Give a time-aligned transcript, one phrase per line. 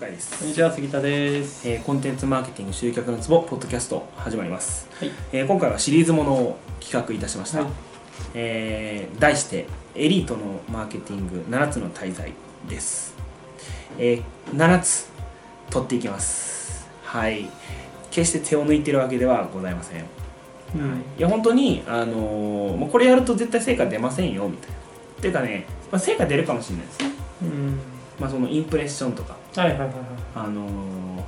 [0.00, 0.38] 回です。
[0.38, 1.68] こんにちは杉田です。
[1.68, 5.10] えーコンテンツマーケティング集客のツボポッドキャスト始まります、はい。
[5.30, 7.70] えー今回はシリーズものを企画いたしました、はい。
[8.32, 12.32] えー題して「エリートのマーケティング7つの大罪」
[12.66, 13.14] です、
[13.98, 15.10] えー7つ
[15.68, 16.88] 取っていきます。
[17.04, 17.50] はい。
[18.10, 20.04] 決して手を抜いてるわけではございません、
[20.76, 21.04] うん。
[21.18, 24.76] いや本当にあのーもうこれやると絶対成果出ませんよみたいな。
[24.76, 24.78] っ
[25.20, 27.10] ていうかね、まあ、成果出るかもしれないですね。
[27.42, 27.78] うん。
[28.20, 29.96] まあそのインプレッションとかはいはいはいはい。
[30.36, 30.66] あの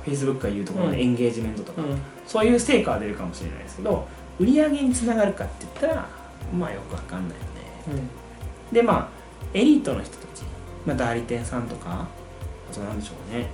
[0.05, 1.97] フェイスブックが言うところのエンゲージメントとか、うん。
[2.27, 4.07] そういう成果は出るかもしれないですけど
[4.39, 6.07] 売り上げにつながるかって言ったら
[6.57, 7.49] まあよくわかんないよね
[8.71, 8.73] うん。
[8.75, 9.09] でまあ
[9.53, 10.43] エリートの人たち、
[10.85, 12.07] まあ、代理店さんとか
[12.71, 13.49] あとなんでしょうね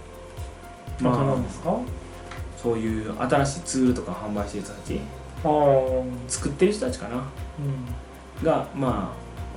[1.01, 1.77] まあ、ですか？
[2.61, 4.99] そういう新しいツールとか販売してる人たち
[5.45, 5.99] ああ。
[6.01, 7.23] う作ってる人たちかなん。
[8.43, 9.13] が、ま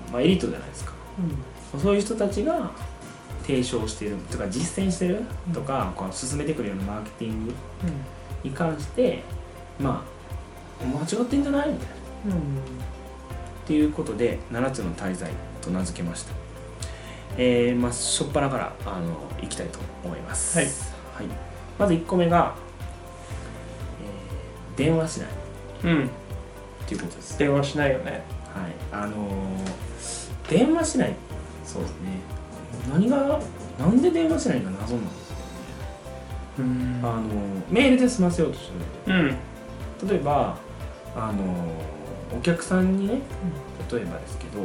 [0.08, 0.92] あ、まあエリートじゃないですか
[1.80, 2.70] そういう人たちが
[3.43, 7.53] 提唱してるとか実践してるとか、こう進めてくるようなマーケティング
[8.43, 9.23] に関して
[9.79, 10.05] ま
[10.81, 11.89] あ間違ってんじゃないみたい
[12.29, 12.35] な。
[12.37, 12.41] うん。
[12.41, 12.45] っ
[13.65, 16.33] ていうことで7つの大罪と名付けました。
[17.39, 20.59] えー、まあ初っ端からあのいきたいと思います。
[20.59, 20.67] はい。
[20.67, 20.75] はい。
[21.79, 22.55] まず1個目が、
[24.03, 25.29] えー電話しない。
[25.85, 26.07] うん。
[26.07, 26.09] っ
[26.87, 27.39] ていうことです。
[27.39, 28.25] 電話しないよね。
[28.55, 28.73] はい。
[28.93, 29.83] あのー
[30.48, 31.15] 電話しない。
[31.65, 32.09] そうですね
[32.92, 33.39] 何が
[33.78, 35.33] なんで電話しないか謎なんです
[36.56, 37.01] けうん。
[37.03, 37.23] どねあの
[37.70, 38.70] メールで済ませようとす
[39.06, 39.14] る。
[39.14, 39.19] う
[40.06, 40.09] ん。
[40.09, 40.56] 例えば
[41.17, 41.42] あの
[42.37, 43.20] お客さんにね
[43.91, 44.61] 例えばですけど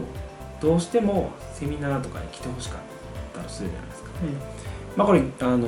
[0.61, 2.79] どうしてもセミナーとかに来てほしかっ
[3.35, 4.09] たらするじゃないですか。
[4.95, 5.67] まあこれあの、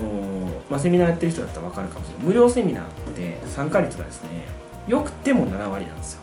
[0.72, 2.26] まあ、セミナーやってる人だったら分かるかもしれない。
[2.26, 4.48] 無料セミナーって参加率がですね
[4.88, 6.22] よくても7割なんですよ。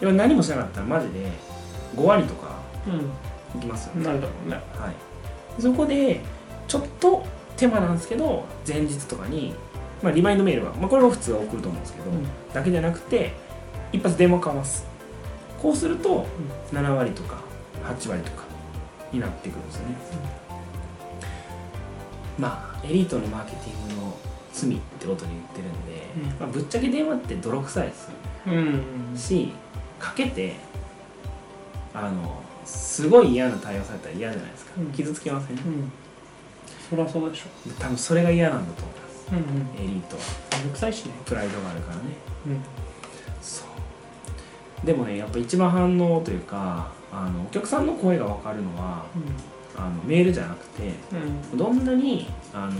[0.00, 1.32] でも何もしなかったらマジで
[1.96, 2.56] 5割とか
[3.60, 4.00] きますよん。
[4.00, 4.06] ね。
[4.06, 4.56] なるだろうね。
[4.74, 6.20] はい、そこで
[6.68, 7.24] ちょっと
[7.56, 9.54] 手間なんですけど前日とかに、
[10.02, 12.10] まあ、リマインドメールは、まあ、これも普通は送ると思うんですけど、
[12.52, 13.32] だけじゃなくて
[13.92, 14.86] 一発電話かます。
[15.62, 16.26] こうすると
[16.72, 17.40] 7割とか
[17.84, 18.44] 8割とか
[19.12, 19.96] になってくるんですよね、
[22.38, 24.16] まあエリートのマーケティングの
[24.52, 26.40] 罪ってことで言ってるんで、うん。
[26.40, 28.10] まあ、ぶっちゃけ電話って泥臭いです
[28.46, 28.82] うん。
[29.16, 29.52] し
[29.98, 30.54] かけて
[31.94, 35.92] あのすごい嫌な対応されたら嫌じゃないですか、うん傷つきません、うん。
[36.90, 37.44] そりゃそうでしょ。
[37.78, 39.84] 多分それが嫌なんだと思いますうんうん。
[39.84, 40.22] エリートは
[40.58, 41.12] めんどくさいしね。
[41.24, 42.02] プライドがあるからね
[42.46, 42.60] うん。
[43.40, 43.64] そ
[44.82, 49.06] うでもねやっぱ一番反応というかあのお客さんの声が分かるのは
[49.76, 50.92] あのメールじゃなくて
[51.52, 51.58] うん。
[51.58, 52.72] どんなにあの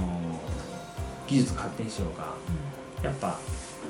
[1.26, 2.34] 技術が発展しようが
[3.02, 3.38] やっぱ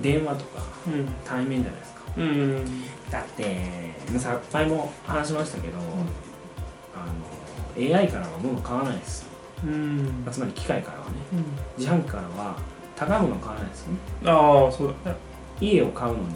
[0.00, 1.06] 電話とかうん。
[1.24, 2.24] 対面じゃないですかうん。
[2.24, 2.28] う
[2.60, 2.64] ん。
[3.10, 5.78] だってさ前も話しましたけど、
[6.94, 7.06] あ
[7.78, 9.28] の AI からは物買わないですよ
[9.64, 10.22] うん。
[10.24, 11.44] まあつまり機械からはねうん。
[11.78, 12.56] 自販機からは
[12.96, 15.16] 高いもの買わないですよねああ、そうだね。
[15.60, 16.28] 家を買うのに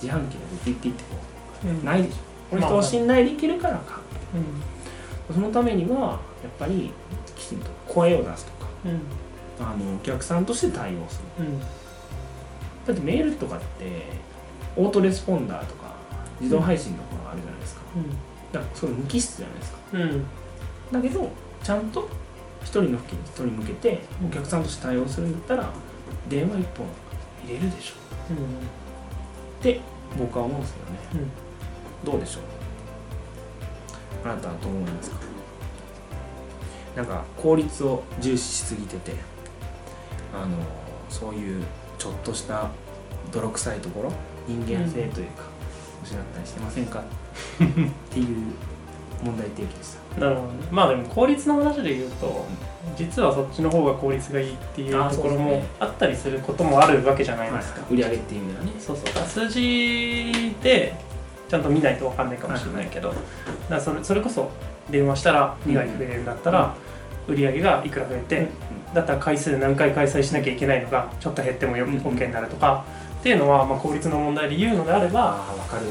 [0.00, 1.16] 自販機でピッピッてこ
[1.64, 2.16] うんうないでしょ
[2.50, 6.90] この人を信頼できるから買うそのためにはやっぱり
[7.36, 9.00] きちんと声を出すとかうん。
[9.64, 11.60] あのお客さんとして対応するうん。
[11.60, 11.64] だ
[12.92, 14.02] ってメールとかって
[14.80, 15.94] オートレスポンダーとか
[16.40, 17.82] 自動配信のものがあるじゃないですか。
[18.52, 19.78] だからそれ無機質じゃないですか。
[19.92, 20.02] うん。
[20.02, 20.24] うん。
[20.92, 21.30] だけど
[21.62, 22.08] ちゃんと
[22.62, 25.72] 一人の付近に向けてお客さんとして対応するんだったら
[26.28, 26.86] 電話一本
[27.46, 27.94] 入れるでしょ。
[29.60, 29.80] って
[30.18, 30.98] 僕は思うんですけどね。
[32.04, 32.12] うん。
[32.12, 32.42] どうでしょう。
[34.24, 35.16] あなたはどう思いますか？
[36.96, 39.12] なんか効率を重視しすぎてて
[40.34, 40.56] あの
[41.08, 41.64] そういう
[41.98, 42.68] ちょっとした
[43.32, 44.12] 泥臭いところ
[44.50, 45.44] 人間性というか、
[46.02, 47.00] 失ったりしてませんか？
[47.00, 47.02] っ
[48.10, 48.26] ていう
[49.24, 50.20] 問題提起でした。
[50.20, 50.54] なるほどね。
[50.70, 52.46] まあでも効率の話で言うと
[52.96, 58.72] 実はそっちの方が効率がいいっていうあところもあったりすることもあるわけじゃないですか、売り上げっていう意味ではね。
[58.78, 59.06] そうそう。
[59.26, 60.94] 数字で
[61.48, 63.20] ちゃんと見ないと分かんないかもしれないけど、だか
[63.70, 64.50] らそれそれこそ
[64.90, 66.74] 電話したら2割増えるんだったら、
[67.28, 68.48] 売り上げがいくら増えて、
[68.94, 71.92] だったら回数何回開催しなきゃいけないのがちょっと減ってもようん。
[71.98, 72.84] OK になるとか、
[73.20, 75.44] っていうのはまあ効率の問題で言うのであれば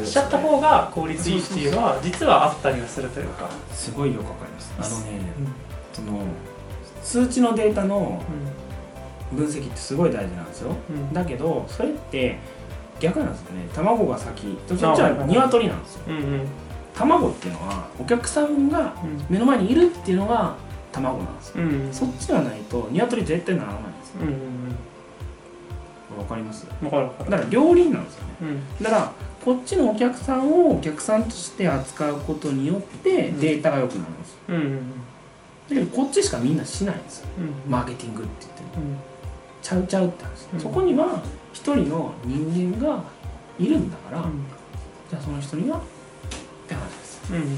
[0.03, 3.47] しちゃった方が効率いいっていうのは実はあったりはするというか。
[3.71, 4.97] すごいよくわかります。
[4.97, 5.47] あのねうん。
[5.93, 6.23] その
[7.03, 8.19] 数値のデータの
[9.31, 10.75] 分析ってすごい大事なんですよ。
[10.89, 11.13] うん。
[11.13, 12.39] だけどそれって
[12.99, 13.69] 逆なんですよね。
[13.75, 16.01] 卵が先そっちは鶏なんですよ。
[16.07, 16.47] うんうん。
[16.95, 18.95] 卵っていうのはお客さんが
[19.29, 20.55] 目の前にいるっていうのが
[20.91, 21.63] 卵なんですよ。
[21.63, 21.93] うんうん。
[21.93, 24.21] そっちがないと鶏絶対ならないんですよ。
[24.21, 24.39] うんうんうん
[26.19, 26.44] 分かる
[26.81, 27.10] 分かる。
[27.30, 28.30] だから両輪なんですよね。
[28.42, 28.83] うん。
[28.83, 29.12] だから
[29.44, 33.39] こっちのお客さんをお客さんとして扱うことによってうん。
[33.39, 34.39] データが良くなるんですよ。
[34.50, 34.92] うんうん
[35.69, 37.27] だけどこっちしかみんなしないんですよ。
[37.38, 37.71] うん。
[37.71, 38.98] マーケティングって言ってもうん。
[39.62, 40.60] ちゃうちゃうって話、うん。
[40.60, 41.21] そこには
[41.54, 43.04] 一人の人間が
[43.60, 44.45] いるんだから、うん。
[45.10, 45.81] じゃあその人にはっ
[46.68, 47.33] て話です。
[47.33, 47.57] うん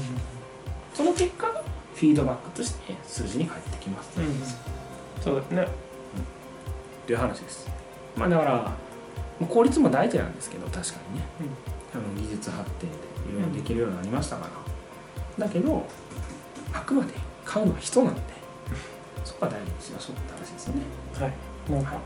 [0.94, 1.62] その結果が
[1.94, 4.10] フィードバックとして数字に返ってきます、
[5.22, 5.62] そうですね。
[5.62, 5.66] っ
[7.06, 7.70] ていう話です
[8.16, 8.72] まあだから
[9.46, 11.26] 効率も大事なんですけど確かにね、
[11.94, 12.96] あの技術発展で
[13.30, 14.48] いろいろできるようになりましたか
[15.38, 15.86] ら、だけど
[16.72, 17.12] あくまで
[17.44, 18.20] 買うのは人なんで
[19.24, 20.82] そこは大事にしましょうって話ですよね。
[21.18, 21.32] はい。
[21.72, 22.00] なんか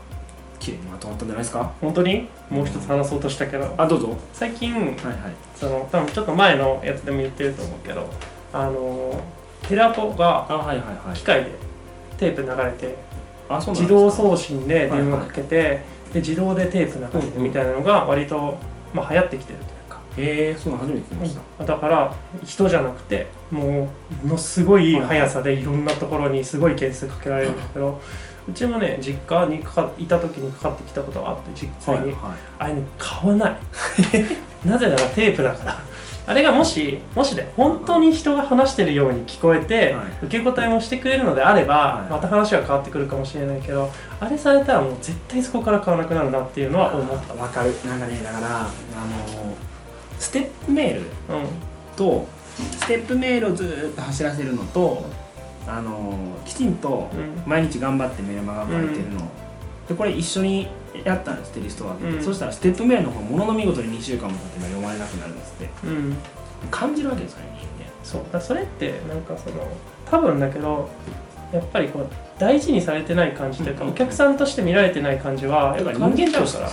[0.59, 1.71] 綺麗にまとまったんじゃないですか？
[1.81, 2.27] 本当に？
[2.49, 3.73] もう一つ話そうとしたけど。
[3.77, 4.17] あどうぞ。
[4.33, 4.95] 最近はいはい。
[5.55, 8.09] その多分ちょっと前のやつでも言ってると思うけど
[8.53, 9.23] あの
[9.67, 10.47] テレアポが
[11.13, 11.51] 機械で
[12.17, 12.95] テープ流れて
[13.49, 15.81] 自動送信で電話はいかけて、
[16.13, 18.57] で自動でテープ流れてみたいなのが割と、
[18.93, 23.89] まあ、流行ってきてるというか、へえそう初めて聞きました、だから人じゃなくても
[24.23, 28.01] うものすごい速さでいろんなところにすごい件数かけられるんだけど
[28.49, 33.57] うちもね実家にかかいた時にかかってきたことがあって実際に、はあれね買わない。
[34.65, 35.79] なぜならテープだから
[36.27, 40.25] あれがもしもしで本当に人が話してるように聞こえて、はい。
[40.25, 42.11] 受け答えもしてくれるのであれば、はい。
[42.11, 43.89] また話は変わってくるかもしれないけど
[44.19, 47.33] あれされたらもう絶対そこから買わなくなるなっていうのは思った。
[47.33, 47.73] わかる。
[47.85, 48.69] なんかねだからあの
[50.19, 51.07] ステップメールうん。
[51.95, 52.27] と
[52.71, 55.05] ステップメールをずーっと走らせるのと
[55.65, 56.13] あの
[56.45, 57.49] きちんとうん。
[57.49, 59.21] 毎日頑張ってメルマガ書いてるの、
[59.87, 60.67] でこれ一緒に
[61.03, 62.23] やったんですテリストワークで、うん。
[62.23, 65.69] そしたらステップメールの方ものの見事に2週間も経てば読まれなくなるんですって。
[65.85, 66.17] うん。
[66.71, 67.67] 感じるわけですよね人
[68.03, 68.25] そう。
[68.31, 69.67] だそれってなんかその
[70.09, 70.89] 多分だけど
[71.51, 72.09] やっぱりこう
[72.39, 73.89] 大事にされてない感じというか、うん。
[73.91, 76.71] お客さんとして見られてない感じは間やっぱ人間ちゃうから。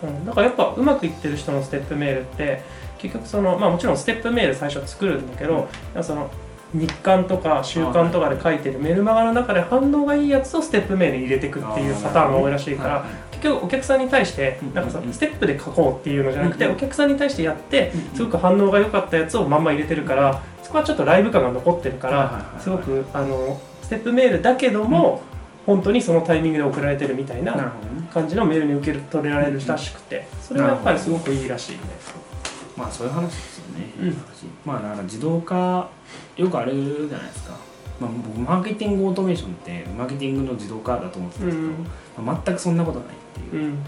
[0.00, 2.62] うん、だからやっぱうまくいってる人のステップメールって
[2.98, 5.68] 結局そのまあもちろんステップメール最初作るんだけど、
[6.02, 6.30] その
[6.72, 13.06] 日刊とか週刊とかで書いてるメルマガの中で反応がいいやつをステップメールに入れていくっていうパターンが多いらしいから、
[13.40, 25.22] 結局お客さんに対してうんなんかそうんのステップで書こうっていうのじゃなくて、うんお客さんに対してやってうんすごく反応が良かったやつをまんま入れてるからそこはちょっとライブ感が残ってるからすごくあのステップメールだけども、
[25.64, 27.72] 本当にそのタイミングで送られてるみたいな
[28.12, 31.78] 感じのメールに受け取れられるらしくてそれはやっぱりすごくいいらしいね。
[32.76, 34.16] まあそういう話ですよね、うん。
[34.64, 35.88] まあだから自動化
[36.36, 36.72] よくある
[37.08, 37.56] じゃないですか、
[38.00, 43.84] まあ、僕マーケティングオートメーションってマーケティングの自動化だと思ってたんですけど、まあ全くそんなことないっていう、うん、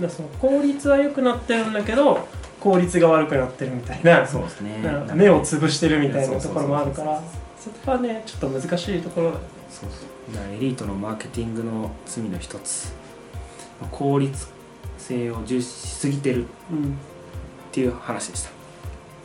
[0.00, 2.26] だその効率は良くなってるんだけど
[2.60, 4.26] 効率が悪くなってるみたいな。
[4.26, 4.78] そうですね。
[5.14, 7.22] 目を潰してるみたいなところもあるから
[7.58, 9.26] そこはねちょっと難しいところ。
[9.28, 9.90] だよねそう。
[9.90, 12.92] そうエリートのマーケティングの罪の一つ。
[13.92, 14.48] 効率
[14.98, 16.88] 性を重視しすぎてるうんっ
[17.70, 18.50] ていう話でした。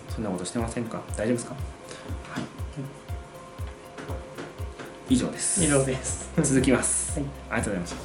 [0.10, 1.02] そんなことしてませんか？
[1.18, 1.56] 大丈夫ですか？
[5.12, 5.62] 以上です。
[5.62, 6.32] 以上です。
[6.42, 7.30] 続きます、はい。
[7.50, 7.98] ありがとうございました。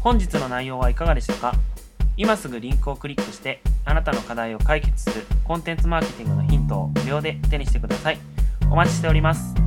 [0.00, 1.54] 本日の内容はいかがでしたか？
[2.16, 8.18] 今すぐリンクをクリックしてあなたの課題を解決するコンテンツマーケティングのヒントを無料で手にしてください。
[8.68, 9.65] お待ちしております